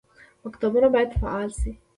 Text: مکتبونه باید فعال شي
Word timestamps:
مکتبونه 0.45 0.87
باید 0.93 1.13
فعال 1.19 1.49
شي 1.59 1.71